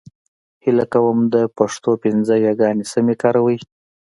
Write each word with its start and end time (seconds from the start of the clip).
هيله 0.63 0.85
کوم 0.93 1.17
د 1.33 1.35
پښتو 1.57 1.91
پنځه 2.03 2.35
يېګانې 2.45 2.85
سمې 2.93 3.15
کاروئ! 3.21 3.57